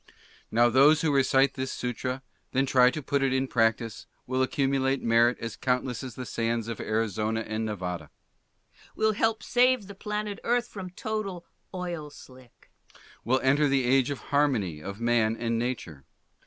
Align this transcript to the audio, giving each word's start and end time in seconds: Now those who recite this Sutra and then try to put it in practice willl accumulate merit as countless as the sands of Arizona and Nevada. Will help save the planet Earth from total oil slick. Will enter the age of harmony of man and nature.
Now 0.49 0.67
those 0.69 1.01
who 1.01 1.13
recite 1.13 1.53
this 1.53 1.71
Sutra 1.71 2.13
and 2.13 2.21
then 2.53 2.65
try 2.65 2.89
to 2.89 3.03
put 3.03 3.21
it 3.21 3.31
in 3.31 3.47
practice 3.47 4.07
willl 4.27 4.41
accumulate 4.41 5.03
merit 5.03 5.37
as 5.39 5.55
countless 5.55 6.03
as 6.03 6.15
the 6.15 6.25
sands 6.25 6.67
of 6.67 6.79
Arizona 6.79 7.41
and 7.41 7.65
Nevada. 7.65 8.09
Will 8.95 9.11
help 9.13 9.43
save 9.43 9.85
the 9.85 9.93
planet 9.93 10.39
Earth 10.43 10.67
from 10.67 10.89
total 10.89 11.45
oil 11.71 12.09
slick. 12.09 12.71
Will 13.23 13.41
enter 13.41 13.67
the 13.67 13.83
age 13.85 14.09
of 14.09 14.17
harmony 14.33 14.81
of 14.81 14.99
man 14.99 15.37
and 15.37 15.59
nature. 15.59 16.03